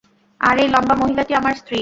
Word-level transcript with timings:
আর 0.41 0.55
এই 0.57 0.69
লম্বা 0.69 0.95
মহিলাটি 0.95 1.33
আমার 1.35 1.53
স্ত্রী। 1.55 1.79